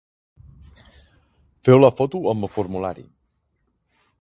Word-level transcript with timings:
Feu 1.67 1.81
la 1.83 1.91
foto 1.99 2.23
amb 2.33 2.49
el 2.49 2.51
formulari. 2.57 3.05